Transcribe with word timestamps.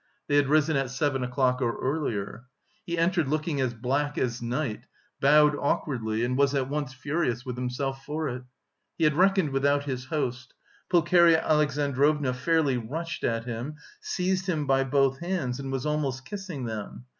They 0.27 0.35
had 0.35 0.47
risen 0.47 0.75
at 0.77 0.89
seven 0.89 1.23
o'clock 1.23 1.61
or 1.61 1.77
earlier. 1.79 2.45
He 2.87 2.97
entered 2.97 3.27
looking 3.27 3.61
as 3.61 3.75
black 3.75 4.17
as 4.17 4.41
night, 4.41 4.85
bowed 5.19 5.55
awkwardly 5.55 6.25
and 6.25 6.35
was 6.35 6.55
at 6.55 6.67
once 6.67 6.91
furious 6.91 7.45
with 7.45 7.55
himself 7.55 8.03
for 8.03 8.27
it. 8.27 8.41
He 8.97 9.03
had 9.03 9.13
reckoned 9.13 9.51
without 9.51 9.83
his 9.83 10.05
host: 10.05 10.55
Pulcheria 10.89 11.43
Alexandrovna 11.45 12.33
fairly 12.33 12.77
rushed 12.77 13.23
at 13.23 13.45
him, 13.45 13.75
seized 14.01 14.47
him 14.47 14.65
by 14.65 14.85
both 14.85 15.19
hands 15.19 15.59
and 15.59 15.71
was 15.71 15.85
almost 15.85 16.25
kissing 16.25 16.65
them. 16.65 17.05